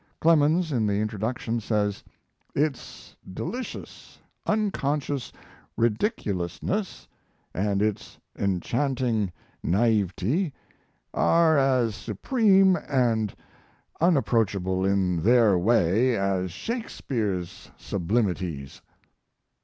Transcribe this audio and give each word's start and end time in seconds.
Clemens 0.19 0.71
in 0.71 0.87
the 0.87 0.95
introduction 0.95 1.59
says: 1.59 2.03
"Its 2.55 3.15
delicious, 3.31 4.17
unconscious 4.47 5.31
ridiculousness 5.77 7.07
and 7.53 7.83
its 7.83 8.17
enchanting 8.35 9.31
naivety 9.61 10.53
are 11.13 11.55
as 11.55 11.93
supreme 11.93 12.75
and 12.89 13.35
unapproachable 13.99 14.83
in 14.83 15.21
their 15.21 15.55
way 15.55 16.15
as 16.17 16.51
Shakespeare's 16.51 17.69
sublimities." 17.77 18.81